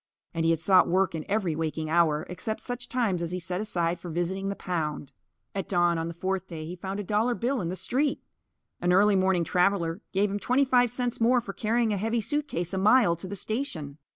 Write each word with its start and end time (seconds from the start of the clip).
And 0.33 0.45
he 0.45 0.49
had 0.49 0.59
sought 0.59 0.87
work 0.87 1.13
in 1.13 1.29
every 1.29 1.55
waking 1.55 1.87
hour, 1.91 2.25
except 2.27 2.61
such 2.61 2.89
times 2.89 3.21
as 3.21 3.29
he 3.29 3.37
set 3.37 3.61
aside 3.61 3.99
for 3.99 4.09
visiting 4.09 4.49
the 4.49 4.55
pound. 4.55 5.11
At 5.53 5.69
dawn 5.69 5.99
on 5.99 6.07
the 6.07 6.15
fourth 6.15 6.47
day 6.47 6.65
he 6.65 6.75
found 6.75 6.99
a 6.99 7.03
dollar 7.03 7.35
bill 7.35 7.61
in 7.61 7.69
the 7.69 7.75
street. 7.75 8.19
An 8.81 8.93
early 8.93 9.15
morning 9.15 9.43
traveller 9.43 10.01
gave 10.11 10.31
him 10.31 10.39
twenty 10.39 10.65
five 10.65 10.89
cents 10.89 11.21
more 11.21 11.39
for 11.39 11.53
carrying 11.53 11.93
a 11.93 11.97
heavy 11.97 12.19
suit 12.19 12.47
case 12.47 12.73
a 12.73 12.79
mile 12.79 13.15
to 13.15 13.27
the 13.27 13.35
station. 13.35 13.99